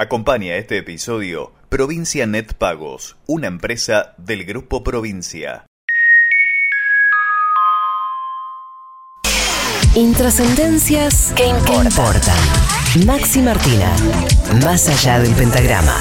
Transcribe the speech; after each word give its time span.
Acompaña 0.00 0.54
este 0.54 0.78
episodio 0.78 1.50
Provincia 1.68 2.24
Net 2.24 2.54
Pagos, 2.54 3.16
una 3.26 3.48
empresa 3.48 4.14
del 4.16 4.44
Grupo 4.44 4.84
Provincia. 4.84 5.66
Intrascendencias 9.96 11.32
que 11.34 11.48
importan. 11.48 12.38
Maxi 13.06 13.42
Martina, 13.42 13.92
más 14.62 14.88
allá 14.88 15.18
del 15.18 15.34
pentagrama. 15.34 15.96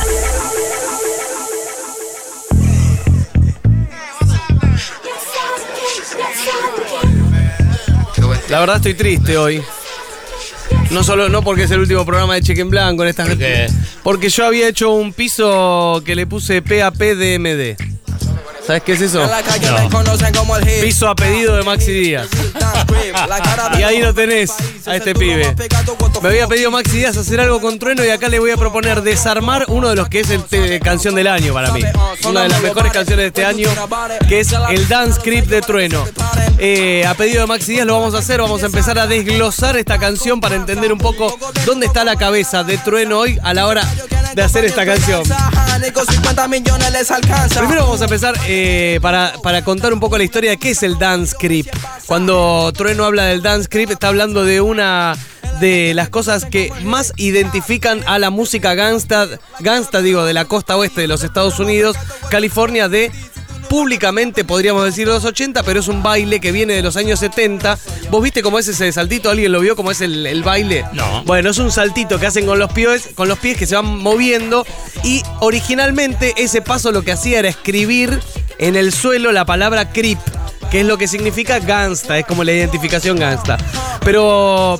La 8.47 8.59
verdad 8.59 8.75
estoy 8.75 8.93
triste 8.93 9.37
hoy. 9.39 9.63
No 10.91 11.03
solo 11.03 11.27
no 11.29 11.43
porque 11.43 11.63
es 11.63 11.71
el 11.71 11.79
último 11.79 12.05
programa 12.05 12.35
de 12.35 12.41
Cheque 12.41 12.61
en 12.61 12.69
Blanco 12.69 13.03
en 13.03 13.09
esta 13.09 13.25
¿Por 13.25 13.37
qué? 13.37 13.67
Porque 14.03 14.29
yo 14.29 14.45
había 14.45 14.69
hecho 14.69 14.91
un 14.91 15.11
piso 15.11 16.01
que 16.05 16.15
le 16.15 16.25
puse 16.25 16.61
PAPDMD. 16.61 17.86
¿Sabes 18.67 18.83
qué 18.83 18.91
es 18.91 19.01
eso? 19.01 19.25
Piso 20.81 21.07
a 21.07 21.15
pedido 21.15 21.55
de 21.55 21.63
Maxi 21.63 21.93
Díaz. 21.93 22.27
Y 23.79 23.83
ahí 23.83 24.01
lo 24.01 24.13
tenés 24.13 24.53
a 24.85 24.97
este 24.97 25.13
pibe. 25.13 25.55
Me 26.21 26.27
había 26.27 26.47
pedido 26.47 26.69
Maxi 26.69 26.97
Díaz 26.97 27.15
hacer 27.15 27.39
algo 27.39 27.61
con 27.61 27.79
Trueno 27.79 28.03
y 28.03 28.09
acá 28.09 28.27
le 28.27 28.39
voy 28.39 28.51
a 28.51 28.57
proponer 28.57 29.03
desarmar 29.03 29.63
uno 29.69 29.87
de 29.87 29.95
los 29.95 30.09
que 30.09 30.19
es 30.19 30.29
el 30.31 30.79
canción 30.81 31.15
del 31.15 31.27
año 31.27 31.53
para 31.53 31.71
mí. 31.71 31.81
Una 32.25 32.41
de 32.43 32.49
las 32.49 32.61
mejores 32.61 32.91
canciones 32.91 33.23
de 33.23 33.27
este 33.27 33.45
año, 33.45 33.69
que 34.27 34.41
es 34.41 34.51
el 34.51 34.85
Dance 34.89 35.21
Script 35.21 35.47
de 35.47 35.61
Trueno. 35.61 36.03
Eh, 36.57 37.05
a 37.07 37.13
pedido 37.13 37.41
de 37.41 37.47
Maxi 37.47 37.71
Díaz 37.71 37.85
lo 37.85 37.97
vamos 37.97 38.15
a 38.15 38.17
hacer, 38.17 38.41
vamos 38.41 38.63
a 38.63 38.65
empezar 38.65 38.99
a 38.99 39.07
desglosar 39.07 39.77
esta 39.77 39.97
canción 39.97 40.41
para 40.41 40.55
entender 40.55 40.91
un 40.91 40.99
poco 40.99 41.37
dónde 41.65 41.85
está 41.85 42.03
la 42.03 42.17
cabeza 42.17 42.65
de 42.65 42.77
Trueno 42.79 43.19
hoy 43.19 43.39
a 43.43 43.53
la 43.53 43.67
hora 43.67 43.87
de 44.33 44.43
hacer 44.43 44.65
esta 44.65 44.85
canción. 44.85 45.23
Primero 47.57 47.83
vamos 47.83 48.01
a 48.01 48.03
empezar 48.05 48.35
eh, 48.47 48.56
para, 49.01 49.33
para 49.43 49.63
contar 49.63 49.93
un 49.93 49.99
poco 49.99 50.17
la 50.17 50.23
historia 50.23 50.51
de 50.51 50.57
qué 50.57 50.71
es 50.71 50.83
el 50.83 50.97
dance 50.97 51.33
script. 51.33 51.75
Cuando 52.05 52.71
Trueno 52.73 53.03
habla 53.05 53.25
del 53.25 53.41
dance 53.41 53.65
script, 53.65 53.91
está 53.91 54.07
hablando 54.07 54.43
de 54.43 54.61
una 54.61 55.15
de 55.59 55.93
las 55.93 56.09
cosas 56.09 56.45
que 56.45 56.71
más 56.83 57.13
identifican 57.17 58.01
a 58.05 58.19
la 58.19 58.29
música 58.29 58.75
gangsta, 58.75 59.27
gangsta 59.59 60.01
digo, 60.01 60.25
de 60.25 60.33
la 60.33 60.45
costa 60.45 60.77
oeste 60.77 61.01
de 61.01 61.07
los 61.07 61.23
Estados 61.23 61.59
Unidos, 61.59 61.95
California, 62.29 62.89
de 62.89 63.11
públicamente 63.67 64.45
podríamos 64.45 64.85
decir 64.85 65.07
los 65.07 65.25
80, 65.25 65.63
pero 65.63 65.79
es 65.79 65.87
un 65.87 66.01
baile 66.01 66.39
que 66.39 66.51
viene 66.51 66.73
de 66.73 66.81
los 66.81 66.95
años 66.97 67.19
70. 67.19 67.77
¿Vos 68.09 68.23
viste 68.23 68.41
cómo 68.41 68.59
es 68.59 68.67
ese 68.67 68.91
saltito? 68.91 69.29
¿Alguien 69.29 69.51
lo 69.51 69.59
vio 69.59 69.75
cómo 69.75 69.91
es 69.91 70.01
el, 70.01 70.25
el 70.25 70.43
baile? 70.43 70.85
No. 70.93 71.23
Bueno, 71.25 71.49
es 71.49 71.57
un 71.57 71.71
saltito 71.71 72.19
que 72.19 72.27
hacen 72.27 72.45
con 72.45 72.59
los 72.59 72.71
pies, 72.71 73.09
con 73.15 73.27
los 73.27 73.39
pies 73.39 73.57
que 73.57 73.65
se 73.65 73.75
van 73.75 73.97
moviendo 73.97 74.65
y 75.03 75.21
originalmente 75.39 76.33
ese 76.37 76.61
paso 76.61 76.91
lo 76.91 77.01
que 77.01 77.11
hacía 77.11 77.39
era 77.39 77.49
escribir 77.49 78.19
en 78.59 78.75
el 78.75 78.91
suelo 78.91 79.31
la 79.31 79.45
palabra 79.45 79.91
creep, 79.91 80.19
que 80.71 80.81
es 80.81 80.85
lo 80.85 80.97
que 80.97 81.07
significa 81.07 81.59
gangsta, 81.59 82.17
es 82.17 82.25
como 82.25 82.43
la 82.43 82.51
identificación 82.51 83.17
gangsta. 83.17 83.57
Pero 84.03 84.79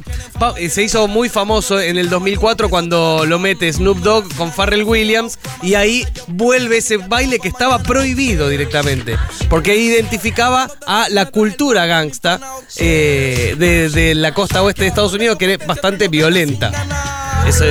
eh, 0.58 0.70
se 0.70 0.84
hizo 0.84 1.08
muy 1.08 1.30
famoso 1.30 1.80
en 1.80 1.98
el 1.98 2.10
2004 2.10 2.70
cuando 2.70 3.26
lo 3.26 3.40
mete 3.40 3.72
Snoop 3.72 4.00
Dogg 4.00 4.34
con 4.36 4.52
Pharrell 4.52 4.84
Williams 4.84 5.38
y 5.62 5.74
ahí 5.74 6.06
vuelve 6.28 6.78
ese 6.78 6.98
baile 6.98 7.40
que 7.40 7.48
estaba 7.50 7.80
prohibido 7.80 8.48
directamente, 8.48 9.18
porque 9.50 9.76
identificaba 9.76 10.70
a 10.86 11.08
la 11.10 11.26
cultura 11.26 11.86
gangsta 11.86 12.40
eh, 12.78 13.56
de, 13.58 13.90
de 13.90 14.16
la 14.16 14.34
costa 14.34 14.62
oeste 14.62 14.84
de 14.84 14.88
Estados 14.88 15.14
Unidos 15.14 15.38
que 15.38 15.54
es 15.54 15.68
bastante 15.68 16.08
violenta. 16.08 16.72
Es- 17.48 17.64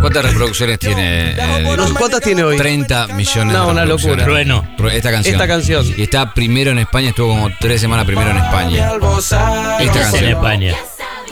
¿Cuántas 0.00 0.24
reproducciones 0.24 0.78
tiene? 0.78 1.30
eh, 1.30 1.76
¿Cuántas 1.98 2.20
tiene 2.20 2.44
hoy? 2.44 2.56
30 2.56 3.08
millones 3.08 3.52
No, 3.54 3.64
de 3.66 3.70
una 3.72 3.80
reproducciones. 3.82 4.18
locura. 4.18 4.24
Trueno. 4.24 4.68
Esta 4.92 5.10
canción. 5.10 5.34
Esta 5.34 5.48
canción. 5.48 5.86
Y 5.96 6.02
está 6.02 6.32
primero 6.34 6.70
en 6.70 6.78
España, 6.78 7.08
estuvo 7.10 7.28
como 7.28 7.50
tres 7.60 7.80
semanas 7.80 8.04
primero 8.06 8.30
en 8.30 8.36
España. 8.38 8.90
Esta 9.18 9.78
en 9.82 9.88
canción. 9.88 10.24
España. 10.24 10.74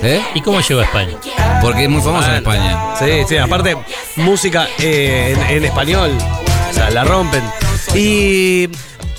¿Eh? 0.03 0.21
¿Y 0.35 0.41
cómo 0.41 0.61
llegó 0.61 0.81
a 0.81 0.85
España? 0.85 1.17
Porque 1.63 1.85
es 1.85 1.89
muy 1.91 2.03
famosa 2.03 2.31
en 2.31 2.35
España. 2.37 2.79
Sí, 2.99 3.07
sí, 3.29 3.37
aparte 3.37 3.77
música 4.17 4.67
eh, 4.79 5.35
en, 5.49 5.57
en 5.57 5.65
español. 5.65 6.11
O 6.71 6.73
sea, 6.75 6.91
la 6.91 7.05
rompen. 7.05 7.43
Y 7.95 8.69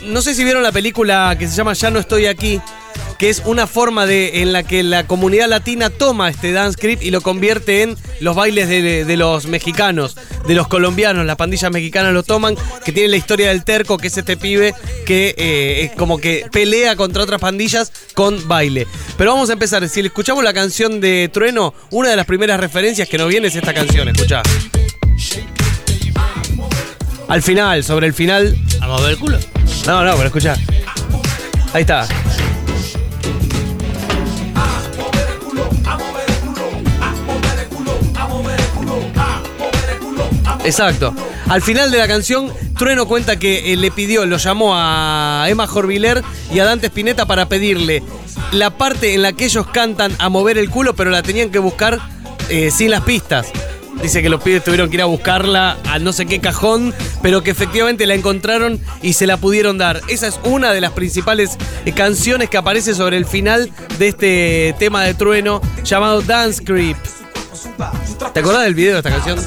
no 0.04 0.22
sé 0.22 0.36
si 0.36 0.44
vieron 0.44 0.64
la 0.64 0.72
película 0.72 1.36
que 1.38 1.48
se 1.48 1.56
llama 1.56 1.74
Ya 1.74 1.90
no 1.90 2.00
estoy 2.00 2.26
aquí, 2.26 2.62
que 3.18 3.30
es 3.30 3.42
una 3.46 3.68
forma 3.68 4.06
de 4.06 4.42
en 4.42 4.54
la 4.54 4.64
que 4.64 4.84
la 4.84 5.08
comunidad 5.08 5.48
latina 5.48 5.90
toma 5.90 6.30
este 6.30 6.52
dance 6.52 6.74
script 6.78 7.04
y 7.04 7.12
lo 7.12 7.22
convierte 7.22 7.82
en 7.84 7.96
los 8.20 8.36
bailes 8.36 8.68
de, 8.68 9.18
los 9.18 9.48
mexicanos, 9.48 10.16
de 10.48 10.54
los 10.54 10.68
colombianos, 10.68 11.26
las 11.26 11.36
pandillas 11.36 11.72
mexicanas 11.72 12.14
lo 12.14 12.24
toman, 12.24 12.56
que 12.84 12.92
tiene 12.92 13.10
la 13.10 13.18
historia 13.18 13.50
del 13.50 13.64
terco, 13.64 13.98
que 13.98 14.08
es 14.08 14.18
este 14.18 14.38
pibe 14.38 14.74
que 15.06 15.36
eh, 15.38 15.84
es 15.84 15.92
como 15.98 16.18
que 16.18 16.48
pelea 16.52 16.96
contra 16.96 17.24
otras 17.24 17.40
pandillas 17.40 17.92
con 18.14 18.48
baile. 18.48 18.88
Pero 19.18 19.34
vamos 19.34 19.50
a 19.50 19.54
empezar, 19.54 19.88
si 19.88 20.02
escuchamos 20.02 20.44
la 20.44 20.54
canción 20.54 21.00
de 21.00 21.30
Trueno, 21.32 21.74
una 21.92 22.10
de 22.10 22.16
las 22.16 22.26
primeras 22.26 22.60
referencias 22.60 23.08
que 23.08 23.18
nos 23.18 23.30
viene 23.30 23.48
es 23.48 23.56
esta 23.56 23.74
canción, 23.74 24.08
escuchá. 24.10 24.44
Al 27.28 27.42
final, 27.42 27.84
sobre 27.84 28.08
el 28.08 28.14
final. 28.14 28.56
¿A 28.82 28.88
mover 28.88 29.12
el 29.12 29.18
culo? 29.18 29.55
No, 29.86 30.04
no, 30.04 30.16
pero 30.16 30.28
escuchá. 30.28 30.56
Ahí 31.74 31.82
está. 31.82 32.08
Exacto. 40.64 41.14
Al 41.48 41.62
final 41.62 41.92
de 41.92 42.00
la 42.00 42.08
canción, 42.08 42.52
Trueno 42.78 43.06
cuenta 43.06 43.38
que 43.38 43.72
eh, 43.72 43.78
le 43.78 43.92
pidió, 43.92 44.26
lo 44.26 44.38
llamó 44.38 44.74
a 44.76 45.46
Emma 45.48 45.68
Jorviler 45.68 46.24
y 46.52 46.60
a 46.60 46.66
Dante 46.66 46.88
Spinetta 46.88 47.28
para 47.28 47.48
pedirle 47.48 48.02
la 48.52 48.72
parte 48.72 49.14
en 49.14 49.22
la 49.22 49.34
que 49.34 49.46
ellos 49.46 49.68
cantan 49.68 50.16
a 50.18 50.30
mover 50.30 50.58
el 50.58 50.72
culo, 50.72 50.96
pero 50.96 51.12
la 51.12 51.22
tenían 51.22 51.52
que 51.52 51.60
buscar 51.60 52.00
eh, 52.50 52.72
sin 52.72 52.90
las 52.90 53.02
pistas. 53.02 53.48
Dice 54.02 54.22
que 54.22 54.30
los 54.30 54.42
pibes 54.42 54.64
tuvieron 54.64 54.90
que 54.90 54.98
ir 54.98 55.02
a 55.02 55.06
buscarla 55.06 55.78
a 55.86 56.00
no 56.00 56.14
sé 56.14 56.26
qué 56.26 56.40
cajón, 56.40 56.94
pero 57.22 57.42
que 57.44 57.52
efectivamente 57.52 58.06
la 58.06 58.14
encontraron 58.14 58.80
y 59.02 59.14
se 59.14 59.26
la 59.26 59.38
pudieron 59.38 59.78
dar. 59.78 60.02
Esa 60.08 60.28
es 60.28 60.40
una 60.44 60.74
de 60.74 60.82
las 60.82 60.92
principales 60.92 61.58
eh, 61.86 61.92
canciones 61.92 62.50
que 62.50 62.58
aparece 62.58 62.94
sobre 62.94 63.18
el 63.18 63.26
final 63.26 63.72
de 63.98 64.08
este 64.10 64.76
tema 64.78 65.04
de 65.04 65.14
trueno 65.14 65.62
llamado 65.84 66.22
Dance 66.22 66.64
Creep. 66.64 66.98
¿Te 68.34 68.40
acordás 68.40 68.64
del 68.64 68.76
video 68.76 68.94
de 68.94 69.00
esta 69.00 69.10
canción? 69.10 69.40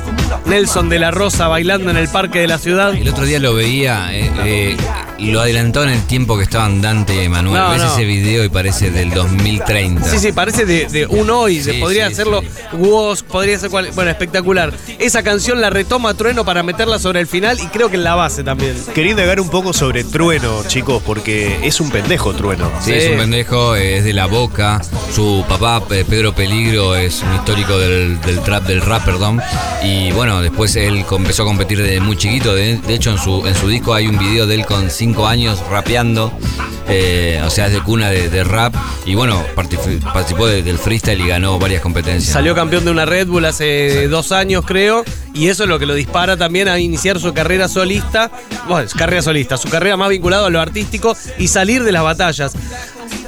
Nelson 0.46 0.88
de 0.88 0.98
la 0.98 1.10
Rosa 1.10 1.48
bailando 1.48 1.90
en 1.90 1.96
el 1.96 2.08
parque 2.08 2.40
de 2.40 2.48
la 2.48 2.58
ciudad. 2.58 2.94
El 2.94 3.08
otro 3.08 3.24
día 3.24 3.38
lo 3.38 3.54
veía, 3.54 4.14
eh, 4.14 4.30
eh, 4.44 4.76
lo 5.18 5.40
adelantó 5.40 5.82
en 5.82 5.90
el 5.90 6.02
tiempo 6.06 6.36
que 6.36 6.44
estaban 6.44 6.80
Dante 6.80 7.14
y 7.14 7.18
Emanuel. 7.26 7.60
No, 7.60 7.70
Ves 7.70 7.82
no. 7.82 7.92
ese 7.92 8.04
video 8.04 8.44
y 8.44 8.48
parece 8.48 8.90
del 8.90 9.10
2030. 9.10 10.08
Sí, 10.08 10.18
sí, 10.18 10.32
parece 10.32 10.64
de, 10.64 10.86
de 10.86 11.06
un 11.06 11.28
hoy. 11.30 11.62
Sí, 11.62 11.72
podría 11.74 12.06
sí, 12.06 12.12
hacerlo 12.12 12.40
sí. 12.42 12.76
Woz, 12.76 13.22
podría 13.22 13.58
ser 13.58 13.70
cual. 13.70 13.90
Bueno, 13.94 14.10
espectacular. 14.10 14.72
Esa 14.98 15.22
canción 15.22 15.60
la 15.60 15.70
retoma 15.70 16.14
Trueno 16.14 16.44
para 16.44 16.62
meterla 16.62 16.98
sobre 16.98 17.20
el 17.20 17.26
final 17.26 17.58
y 17.60 17.66
creo 17.68 17.90
que 17.90 17.96
en 17.96 18.04
la 18.04 18.14
base 18.14 18.42
también. 18.44 18.74
Quería 18.94 19.12
indagar 19.12 19.40
un 19.40 19.48
poco 19.50 19.72
sobre 19.72 20.04
Trueno, 20.04 20.62
chicos, 20.66 21.02
porque 21.04 21.58
es 21.66 21.80
un 21.80 21.90
pendejo 21.90 22.32
Trueno. 22.34 22.70
Sí, 22.80 22.92
Sí. 22.92 22.92
es 22.92 23.10
un 23.12 23.18
pendejo, 23.18 23.74
es 23.76 24.04
de 24.04 24.12
la 24.12 24.26
boca. 24.26 24.80
Su 25.14 25.44
papá, 25.48 25.82
eh, 25.90 26.04
Pedro 26.08 26.34
Peligro, 26.34 26.94
es 26.96 27.22
un 27.22 27.34
histórico 27.34 27.78
del, 27.78 28.20
del 28.20 28.40
trap, 28.40 28.64
del 28.66 28.80
rap, 28.80 29.04
perdón. 29.04 29.40
Y 29.82 30.10
bueno, 30.12 30.40
después 30.42 30.74
él 30.76 31.04
empezó 31.10 31.42
a 31.42 31.46
competir 31.46 31.82
desde 31.82 32.00
muy 32.00 32.16
chiquito. 32.16 32.54
De, 32.54 32.76
de 32.76 32.94
hecho, 32.94 33.10
en 33.10 33.18
su, 33.18 33.46
en 33.46 33.54
su 33.54 33.68
disco 33.68 33.94
hay 33.94 34.06
un 34.06 34.18
video 34.18 34.46
de 34.46 34.54
él 34.54 34.66
con 34.66 34.90
5 35.08 35.26
años 35.26 35.58
rapeando. 35.70 36.30
eh, 36.90 37.42
o 37.44 37.50
sea, 37.50 37.66
es 37.66 37.72
de 37.74 37.80
cuna 37.82 38.08
de, 38.10 38.30
de 38.30 38.44
rap. 38.44 38.74
Y 39.04 39.14
bueno, 39.14 39.42
particip- 39.54 40.00
participó 40.12 40.46
de- 40.46 40.62
del 40.62 40.78
freestyle 40.78 41.20
y 41.20 41.26
ganó 41.28 41.58
varias 41.58 41.82
competencias. 41.82 42.32
Salió 42.32 42.54
campeón 42.54 42.84
de 42.86 42.90
una 42.90 43.04
Red 43.04 43.26
Bull 43.28 43.44
hace 43.44 44.08
dos 44.08 44.32
años, 44.32 44.64
creo, 44.66 45.04
y 45.34 45.48
eso 45.48 45.64
es 45.64 45.68
lo 45.68 45.78
que 45.78 45.84
lo 45.86 45.92
dispara 45.94 46.36
también 46.38 46.66
a 46.68 46.78
iniciar 46.78 47.20
su 47.20 47.32
carrera 47.34 47.68
solista, 47.68 48.30
bueno, 48.66 48.88
carrera 48.96 49.20
solista, 49.20 49.56
su 49.58 49.68
carrera 49.68 49.96
más 49.98 50.08
vinculada 50.08 50.46
a 50.46 50.50
lo 50.50 50.60
artístico 50.60 51.14
y 51.38 51.48
salir 51.48 51.84
de 51.84 51.92
las 51.92 52.02
batallas. 52.04 52.52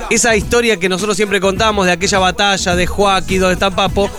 Esa 0.09 0.35
historia 0.37 0.79
que 0.79 0.89
nosotros 0.89 1.15
siempre 1.17 1.39
contamos 1.41 1.85
de 1.87 1.93
aquella 1.93 2.19
batalla 2.19 2.75
de 2.77 2.87
Joaquín, 2.87 3.41
donde 3.41 3.55
está 3.55 3.71
Papo, 3.71 4.11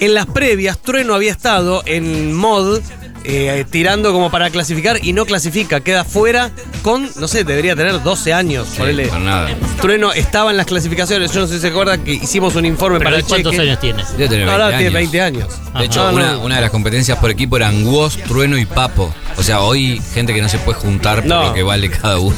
en 0.00 0.12
las 0.14 0.26
previas, 0.26 0.78
Trueno 0.78 1.14
había 1.14 1.30
estado 1.32 1.82
en 1.86 2.34
mod. 2.34 2.80
Eh, 3.24 3.64
tirando 3.70 4.12
como 4.12 4.30
para 4.30 4.50
clasificar 4.50 4.98
y 5.04 5.12
no 5.12 5.26
clasifica, 5.26 5.80
queda 5.80 6.04
fuera 6.04 6.50
con, 6.82 7.08
no 7.16 7.28
sé, 7.28 7.44
debería 7.44 7.76
tener 7.76 8.02
12 8.02 8.32
años. 8.32 8.68
Sí, 8.70 8.78
ponele. 8.78 9.08
con 9.08 9.24
nada. 9.24 9.48
Trueno 9.80 10.12
estaba 10.12 10.50
en 10.50 10.56
las 10.56 10.66
clasificaciones, 10.66 11.32
yo 11.32 11.40
no 11.40 11.46
sé 11.46 11.54
si 11.54 11.60
se 11.60 11.68
acuerdan 11.68 12.02
que 12.04 12.12
hicimos 12.14 12.54
un 12.56 12.64
informe 12.66 12.98
¿Pero 12.98 13.10
para 13.10 13.16
él 13.18 13.24
cuántos 13.24 13.52
Cheque. 13.52 13.62
años 13.68 13.80
tiene? 13.80 14.02
Debe 14.16 14.28
tener 14.28 14.46
20 14.46 14.50
Ahora 14.52 14.68
tiene 14.78 14.84
años. 14.86 14.94
20 15.12 15.20
años. 15.20 15.48
De 15.78 15.84
hecho, 15.84 16.02
Ah, 16.06 16.10
una, 16.12 16.32
no. 16.32 16.40
una 16.42 16.54
de 16.56 16.60
las 16.62 16.70
competencias 16.70 17.18
por 17.18 17.30
equipo 17.30 17.56
eran 17.56 17.86
Woz, 17.86 18.16
Trueno 18.16 18.56
y 18.58 18.66
Papo. 18.66 19.14
O 19.36 19.42
sea, 19.42 19.60
hoy 19.60 20.00
gente 20.14 20.34
que 20.34 20.42
no 20.42 20.48
se 20.48 20.58
puede 20.58 20.78
juntar 20.78 21.18
por 21.20 21.26
No. 21.26 21.42
lo 21.48 21.54
que 21.54 21.62
vale 21.62 21.88
cada 21.90 22.18
uno. 22.18 22.36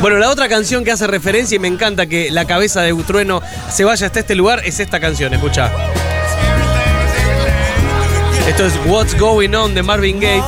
Bueno, 0.00 0.18
la 0.18 0.30
otra 0.30 0.48
canción 0.48 0.84
que 0.84 0.92
hace 0.92 1.06
referencia 1.06 1.56
y 1.56 1.58
me 1.58 1.68
encanta 1.68 2.06
que 2.06 2.30
la 2.30 2.44
cabeza 2.44 2.82
de 2.82 2.94
Trueno 2.94 3.42
se 3.70 3.84
vaya 3.84 4.06
hasta 4.06 4.20
este 4.20 4.34
lugar 4.34 4.62
es 4.64 4.78
esta 4.80 5.00
canción, 5.00 5.34
escucha. 5.34 5.72
Esto 8.48 8.64
es 8.64 8.72
What's 8.86 9.18
Going 9.18 9.54
On 9.54 9.74
de 9.74 9.82
Marvin 9.82 10.20
Gaye. 10.20 10.42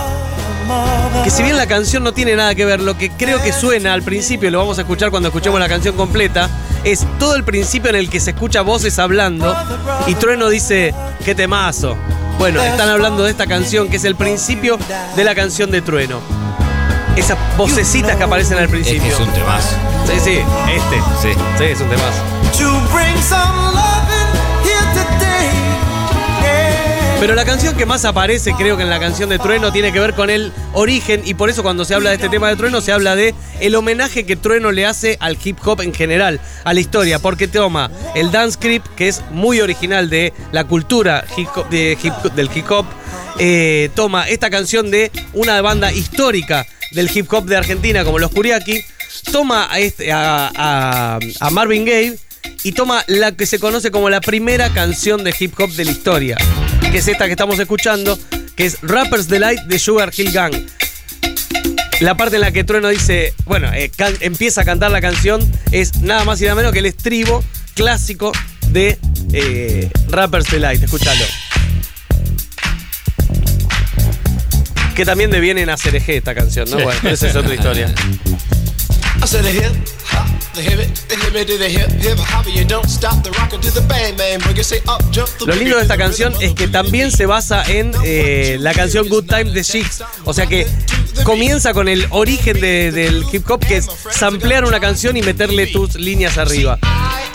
Que 1.24 1.30
si 1.30 1.42
bien 1.42 1.56
la 1.56 1.66
canción 1.66 2.02
no 2.02 2.12
tiene 2.12 2.34
nada 2.34 2.54
que 2.54 2.64
ver, 2.64 2.80
lo 2.80 2.96
que 2.96 3.10
creo 3.10 3.42
que 3.42 3.52
suena 3.52 3.92
al 3.92 4.02
principio, 4.02 4.50
lo 4.50 4.58
vamos 4.58 4.78
a 4.78 4.82
escuchar 4.82 5.10
cuando 5.10 5.28
escuchemos 5.28 5.60
la 5.60 5.68
canción 5.68 5.96
completa, 5.96 6.48
es 6.84 7.04
todo 7.18 7.34
el 7.34 7.44
principio 7.44 7.90
en 7.90 7.96
el 7.96 8.08
que 8.08 8.20
se 8.20 8.30
escucha 8.30 8.62
voces 8.62 8.98
hablando 8.98 9.54
y 10.06 10.14
Trueno 10.14 10.48
dice, 10.48 10.94
qué 11.24 11.34
temazo. 11.34 11.96
Bueno, 12.38 12.62
están 12.62 12.88
hablando 12.88 13.24
de 13.24 13.32
esta 13.32 13.46
canción 13.46 13.88
que 13.88 13.96
es 13.96 14.04
el 14.04 14.14
principio 14.14 14.78
de 15.16 15.24
la 15.24 15.34
canción 15.34 15.70
de 15.70 15.82
Trueno. 15.82 16.20
Esas 17.16 17.36
vocecitas 17.58 18.16
que 18.16 18.22
aparecen 18.22 18.56
al 18.56 18.64
Este 18.64 18.76
principio. 18.76 19.12
es 19.12 19.20
un 19.20 19.30
temazo. 19.32 19.76
Sí, 20.06 20.20
sí, 20.24 20.38
este. 20.74 20.96
Sí. 21.20 21.38
Sí, 21.58 21.64
es 21.64 21.80
un 21.80 21.88
temazo. 21.88 22.22
Pero 27.20 27.34
la 27.34 27.44
canción 27.44 27.76
que 27.76 27.84
más 27.84 28.06
aparece, 28.06 28.54
creo 28.54 28.78
que 28.78 28.82
en 28.82 28.88
la 28.88 28.98
canción 28.98 29.28
de 29.28 29.38
Trueno, 29.38 29.70
tiene 29.72 29.92
que 29.92 30.00
ver 30.00 30.14
con 30.14 30.30
el 30.30 30.52
origen 30.72 31.20
y 31.26 31.34
por 31.34 31.50
eso 31.50 31.62
cuando 31.62 31.84
se 31.84 31.94
habla 31.94 32.08
de 32.10 32.16
este 32.16 32.30
tema 32.30 32.48
de 32.48 32.56
Trueno 32.56 32.80
se 32.80 32.92
habla 32.92 33.14
de 33.14 33.34
el 33.60 33.74
homenaje 33.74 34.24
que 34.24 34.36
Trueno 34.36 34.72
le 34.72 34.86
hace 34.86 35.18
al 35.20 35.36
hip 35.44 35.58
hop 35.66 35.82
en 35.82 35.92
general, 35.92 36.40
a 36.64 36.72
la 36.72 36.80
historia, 36.80 37.18
porque 37.18 37.46
toma 37.46 37.90
el 38.14 38.32
dance 38.32 38.54
script, 38.54 38.86
que 38.96 39.08
es 39.08 39.22
muy 39.32 39.60
original 39.60 40.08
de 40.08 40.32
la 40.50 40.64
cultura 40.64 41.24
hip 41.36 41.48
hop- 41.54 41.68
de 41.68 41.98
hip- 42.02 42.32
del 42.34 42.48
hip 42.54 42.70
hop, 42.70 42.86
eh, 43.38 43.90
toma 43.94 44.26
esta 44.26 44.48
canción 44.48 44.90
de 44.90 45.12
una 45.34 45.60
banda 45.60 45.92
histórica 45.92 46.66
del 46.92 47.10
hip 47.14 47.30
hop 47.32 47.44
de 47.44 47.56
Argentina 47.58 48.02
como 48.02 48.18
los 48.18 48.30
Kuriaki, 48.30 48.80
toma 49.30 49.68
a, 49.70 49.78
este, 49.78 50.10
a- 50.10 51.18
a 51.38 51.50
Marvin 51.50 51.84
Gaye 51.84 52.16
y 52.64 52.72
toma 52.72 53.04
la 53.08 53.32
que 53.32 53.44
se 53.44 53.58
conoce 53.58 53.90
como 53.90 54.08
la 54.08 54.22
primera 54.22 54.70
canción 54.70 55.22
de 55.22 55.34
hip 55.38 55.52
hop 55.60 55.70
de 55.72 55.84
la 55.84 55.90
historia, 55.90 56.36
que 56.90 56.98
es 56.98 57.08
esta 57.08 57.26
que 57.26 57.32
estamos 57.32 57.58
escuchando, 57.58 58.18
que 58.56 58.66
es 58.66 58.78
Rapper's 58.82 59.28
Delight 59.28 59.60
de 59.62 59.78
Sugar 59.78 60.10
Hill 60.16 60.32
Gang. 60.32 60.54
La 62.00 62.16
parte 62.16 62.36
en 62.36 62.40
la 62.40 62.50
que 62.50 62.64
Trueno 62.64 62.88
dice, 62.88 63.34
bueno, 63.44 63.70
eh, 63.72 63.90
can- 63.94 64.16
empieza 64.20 64.62
a 64.62 64.64
cantar 64.64 64.90
la 64.90 65.00
canción 65.00 65.40
es 65.70 66.00
nada 66.00 66.24
más 66.24 66.40
y 66.40 66.44
nada 66.44 66.56
menos 66.56 66.72
que 66.72 66.78
el 66.80 66.86
estribo 66.86 67.44
clásico 67.74 68.32
de 68.68 68.98
eh, 69.32 69.90
Rapper's 70.08 70.50
Delight. 70.50 70.82
Escúchalo. 70.82 71.24
Que 74.96 75.04
también 75.04 75.30
deviene 75.30 75.62
en 75.62 75.70
ACRG 75.70 76.10
esta 76.10 76.34
canción, 76.34 76.68
¿no? 76.70 76.78
Bueno, 76.78 77.08
esa 77.10 77.28
es 77.28 77.36
otra 77.36 77.54
historia. 77.54 77.92
Lo 85.46 85.54
lindo 85.54 85.76
de 85.76 85.82
esta 85.82 85.96
canción 85.96 86.34
es 86.40 86.54
que 86.54 86.66
también 86.68 87.10
se 87.12 87.26
basa 87.26 87.62
en 87.66 87.92
eh, 88.04 88.56
la 88.60 88.72
canción 88.74 89.08
Good 89.08 89.26
Time 89.26 89.44
de 89.52 89.62
Chicks. 89.64 90.02
O 90.24 90.34
sea 90.34 90.46
que 90.46 90.66
comienza 91.24 91.72
con 91.72 91.88
el 91.88 92.06
origen 92.10 92.60
de- 92.60 92.90
del 92.92 93.24
hip 93.32 93.48
hop, 93.50 93.60
que 93.64 93.76
es 93.78 93.86
samplear 94.10 94.64
una 94.64 94.80
canción 94.80 95.16
y 95.16 95.22
meterle 95.22 95.66
tus 95.68 95.94
líneas 95.94 96.36
arriba. 96.38 96.78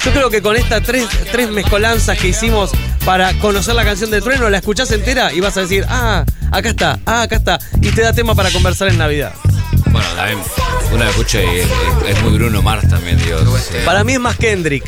Yo 0.04 0.12
creo 0.12 0.30
que 0.30 0.42
con 0.42 0.56
estas 0.56 0.84
tres, 0.84 1.06
tres 1.32 1.50
mezcolanzas 1.50 2.18
que 2.18 2.28
hicimos 2.28 2.72
para 3.06 3.34
conocer 3.40 3.76
la 3.76 3.84
canción 3.86 4.12
de 4.12 4.22
Trueno, 4.22 4.50
la 4.50 4.58
escuchás 4.58 4.92
entera 4.92 5.32
y 5.34 5.40
vas 5.40 5.56
a 5.58 5.62
decir, 5.62 5.86
ah, 5.90 6.26
acá 6.52 6.70
está, 6.70 7.00
ah, 7.06 7.22
acá 7.24 7.38
está. 7.38 7.60
Y 7.82 7.90
te 7.92 8.02
da 8.02 8.14
tema 8.14 8.36
para 8.36 8.52
conversar 8.52 8.88
en 8.90 8.98
Navidad. 8.98 9.34
Bueno, 9.96 10.10
también 10.16 10.40
uno 10.92 11.04
escucha 11.10 11.42
y 11.42 11.46
es, 11.60 11.66
es- 11.66 12.10
es 12.18 12.22
muy 12.24 12.34
Bruno 12.34 12.62
Mars 12.62 12.90
también, 12.90 13.18
digo. 13.24 13.40
sí. 13.58 13.76
Para 13.86 14.04
mí 14.04 14.12
es 14.14 14.20
más 14.20 14.36
Kendrick. 14.36 14.84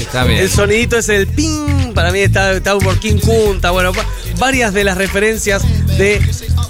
Está 0.00 0.24
bien. 0.24 0.40
El 0.40 0.50
sonidito 0.50 0.96
es 0.96 1.08
el 1.10 1.28
ping. 1.28 1.92
Para 1.94 2.10
mí 2.10 2.18
está, 2.20 2.52
está 2.52 2.76
por 2.76 2.98
King 2.98 3.18
Kunta. 3.20 3.70
Bueno, 3.70 3.92
va- 3.92 4.04
varias 4.38 4.74
de 4.74 4.82
las 4.82 4.98
referencias 4.98 5.62
de 5.96 6.20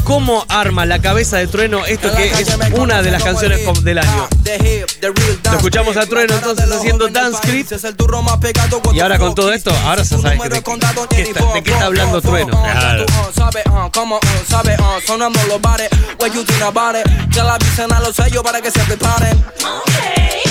cómo 0.07 0.47
arma 0.49 0.87
la 0.87 1.01
cabeza 1.01 1.37
de 1.39 1.49
Trueno 1.49 1.85
esto 1.85 2.15
que 2.15 2.29
es 2.31 2.49
una 2.75 3.03
de 3.03 3.11
las 3.11 3.25
canciones 3.25 3.65
com- 3.65 3.77
del 3.83 3.99
año. 3.99 4.29
Lo 5.51 5.57
escuchamos 5.57 5.97
a 5.97 6.07
Trueno 6.07 6.35
entonces 6.35 6.71
haciendo 6.71 7.09
Dance 7.09 7.39
Script. 7.39 7.73
Y 8.93 9.01
ahora 9.01 9.19
con 9.19 9.35
todo 9.35 9.53
esto, 9.53 9.73
ahora 9.85 10.03
ya 10.05 10.17
sabes 10.17 10.41
que 10.41 10.49
de, 10.49 10.63
qué 11.11 11.23
está, 11.23 11.53
de 11.53 11.63
qué 11.63 11.73
está 11.73 11.87
hablando 11.87 12.23
Trueno. 12.23 12.53
Claro. 12.63 13.05
Sabe, 13.35 13.63
como, 13.93 14.21
sabe, 14.49 14.77
sonando 15.05 15.41
los 15.49 15.61
bares. 15.61 15.89
What 16.21 16.33
you 16.33 16.45
think 16.45 16.63
about 16.63 16.95
it? 16.97 17.05
Que 17.33 17.43
la 17.43 17.55
avisen 17.55 17.93
a 17.93 17.99
los 18.01 18.15
sellos 18.15 18.45
para 18.45 18.61
que 18.63 18.71
se 18.71 18.79
preparen. 18.81 19.45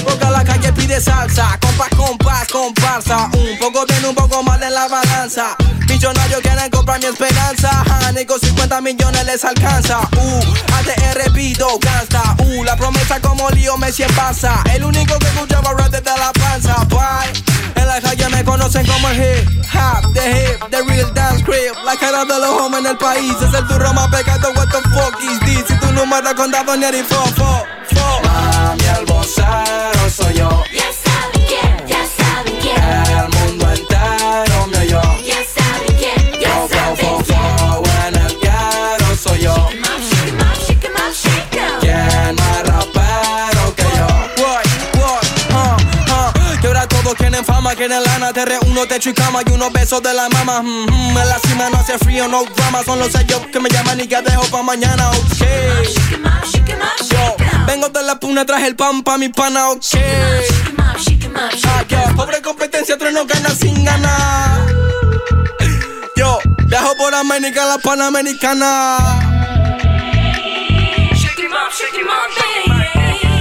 Porque 0.04 0.26
la 0.26 0.44
calle 0.44 0.72
pide 0.74 1.00
salsa, 1.00 1.58
compás, 1.62 1.90
compás, 1.96 2.48
comparsa. 2.50 3.30
Un 3.34 3.58
poco 3.58 3.86
tiene 3.86 4.10
un 4.10 4.16
poco 4.16 4.44
más 4.44 4.60
de 4.60 4.70
la 4.70 4.88
balanza. 4.90 5.56
Millonarios 5.88 6.42
quieren 6.42 6.70
comprar 6.70 7.00
mi 7.00 7.06
esperanza. 7.06 7.84
Ni 8.16 8.26
con 8.26 8.40
50 8.40 8.80
millones 8.80 9.26
les 9.26 9.44
alcanza. 9.44 10.00
Uh, 10.16 10.40
ATR 10.74 11.34
pido 11.34 11.68
gasta. 11.80 12.36
Uh, 12.40 12.64
la 12.64 12.78
promesa 12.78 13.20
como 13.20 13.50
lío 13.50 13.76
en 13.76 14.16
pasa. 14.16 14.64
El 14.74 14.86
único 14.86 15.20
que 15.20 15.28
escuchaba 15.28 15.74
rap 15.74 15.90
desde 15.92 16.18
la 16.18 16.32
panza. 16.32 16.76
Bye. 16.86 17.44
En 17.76 17.86
la 17.86 18.00
calle 18.00 18.30
me 18.30 18.42
conocen 18.46 18.86
como 18.88 19.10
el 19.10 19.18
hip 19.18 19.66
hop, 19.74 20.14
the 20.14 20.32
hip, 20.32 20.70
the 20.70 20.82
real 20.84 21.14
dance 21.14 21.44
crib. 21.44 21.74
La 21.84 21.98
cara 21.98 22.24
de 22.24 22.40
los 22.40 22.50
hombres 22.62 22.86
en 22.86 22.92
el 22.92 22.98
país 22.98 23.36
es 23.42 23.54
el 23.54 23.68
turro 23.68 23.94
más 23.94 24.08
pecado. 24.08 24.50
What 24.56 24.70
the 24.70 24.82
fuck 24.90 25.22
is 25.22 25.40
this? 25.42 25.66
Si 25.68 25.76
tu 25.76 25.92
número 25.92 26.34
contado 26.38 26.78
ni 26.78 27.04
fo, 27.04 27.22
fo, 27.36 27.66
fo. 27.94 28.22
Mami, 28.24 28.86
el 28.98 29.06
vocero 29.06 30.10
soy 30.10 30.36
yo. 30.36 30.65
TR1, 48.36 48.88
techo 48.90 49.10
y 49.12 49.14
cama 49.14 49.40
y 49.48 49.52
unos 49.54 49.72
besos 49.72 50.04
de 50.04 50.14
la 50.14 50.28
mama. 50.28 50.62
Mm 50.62 50.86
-hmm, 50.88 51.22
en 51.22 51.30
la 51.30 51.40
cima 51.40 51.70
no 51.70 51.78
hace 51.78 51.98
frío, 51.98 52.28
no 52.28 52.44
drama. 52.44 52.84
Son 52.84 53.00
los 53.00 53.10
sellos 53.10 53.42
que 53.52 53.62
me 53.62 53.70
llaman 53.70 54.02
y 54.02 54.08
que 54.08 54.22
dejo 54.22 54.44
pa' 54.52 54.62
mañana, 54.62 55.10
ok. 55.12 55.42
Yo, 57.10 57.36
vengo 57.66 57.88
de 57.88 58.04
la 58.04 58.20
puna, 58.20 58.46
traje 58.46 58.68
el 58.68 58.76
pan 58.76 59.04
pa' 59.04 59.18
mi 59.18 59.30
pana, 59.30 59.70
ok. 59.70 59.86
Ah, 61.38 61.84
yeah. 61.88 62.14
Pobre 62.16 62.42
competencia, 62.42 62.98
tres 62.98 63.14
no 63.14 63.26
gana 63.26 63.50
sin 63.52 63.86
ganar. 63.86 64.66
Yo, 66.18 66.40
viajo 66.68 66.94
por 66.98 67.16
América, 67.16 67.66
la 67.66 67.78
panamericana. 67.78 68.98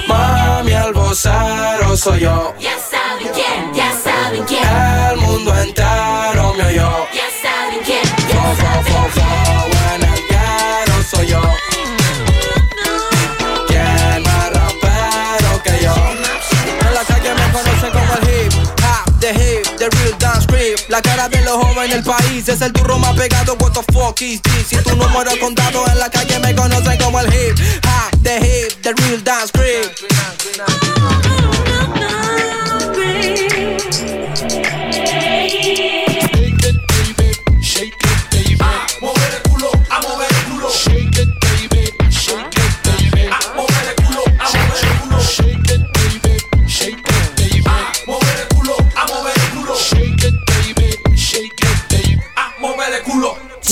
Mami, 0.08 0.72
al 0.72 0.92
vocero 0.92 1.90
oh, 1.90 1.96
soy 1.96 2.20
yo. 2.20 2.54
Ya 2.60 2.76
saben 2.90 3.32
quién, 3.32 3.74
ya 3.74 3.93
saben 4.34 4.44
quién, 4.46 4.64
El 5.12 5.16
mundo 5.18 5.54
entero 5.60 6.54
me 6.54 6.64
oyó. 6.64 7.06
ya 7.12 7.28
saben 7.42 7.80
quién, 7.84 8.02
ya 8.28 8.42
fo, 8.82 9.08
saben 9.14 10.02
en 10.02 10.98
el 10.98 11.04
soy 11.04 11.26
yo. 11.26 11.40
¿Quién 13.68 14.22
más 14.22 14.50
rapero 14.52 15.62
que 15.62 15.82
yo? 15.82 15.94
En 16.80 16.94
la 16.94 17.04
calle 17.04 17.34
me 17.34 17.52
conocen 17.52 17.90
como 17.92 18.14
el 18.14 18.28
hip 18.28 18.52
hop, 18.82 19.20
the 19.20 19.30
hip, 19.30 19.66
the 19.78 19.88
real 19.90 20.18
dance 20.18 20.46
creep. 20.46 20.78
La 20.88 21.00
cara 21.00 21.28
de 21.28 21.40
los 21.42 21.54
jóvenes 21.56 21.92
en 21.92 21.98
el 21.98 22.04
país 22.04 22.48
es 22.48 22.60
el 22.60 22.72
turro 22.72 22.98
más 22.98 23.14
pegado. 23.14 23.56
What 23.60 23.72
the 23.72 23.92
fuck 23.92 24.20
is 24.22 24.42
this? 24.42 24.68
Si 24.68 24.76
tu 24.78 24.96
número 24.96 25.30
contado 25.40 25.86
en 25.88 25.98
la 25.98 26.10
calle 26.10 26.38
me 26.40 26.54
conocen 26.54 26.98
como 26.98 27.20
el 27.20 27.26
hip 27.32 27.58
hop, 27.84 28.22
the 28.22 28.38
hip, 28.38 28.82
the 28.82 28.92
real 28.94 29.22
dance 29.22 29.52
creep. 29.52 29.93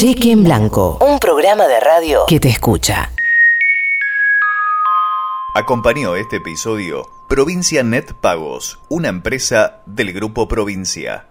Cheque 0.02 0.32
en 0.32 0.42
Blanco. 0.42 0.98
Un 1.00 1.20
programa 1.20 1.68
de 1.68 1.78
radio 1.78 2.24
que 2.26 2.40
te 2.40 2.48
escucha. 2.48 3.12
Acompañó 5.54 6.16
este 6.16 6.38
episodio 6.38 7.08
Provincia 7.28 7.84
Net 7.84 8.12
Pagos, 8.14 8.80
una 8.88 9.06
empresa 9.06 9.80
del 9.86 10.12
Grupo 10.12 10.48
Provincia. 10.48 11.28